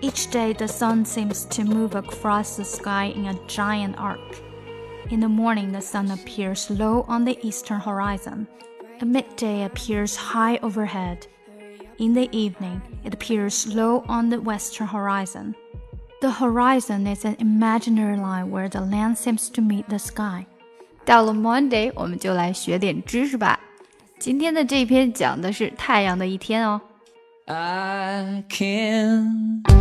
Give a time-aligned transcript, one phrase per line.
[0.00, 4.20] Each day, the sun seems to move across the sky in a giant arc.
[5.10, 8.46] In the morning, the sun appears low on the eastern horizon.
[9.00, 11.26] At midday, appears high overhead.
[11.98, 15.54] In the evening, it appears low on the western horizon.
[16.20, 20.46] The horizon is an imaginary line where the land seems to meet the sky.
[21.04, 23.60] 到了 Monday，我们就来学点知识吧。
[24.18, 26.80] 今天的这篇讲的是太阳的一天哦。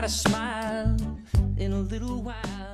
[0.00, 0.96] fun, a smile
[1.58, 2.69] in a little while.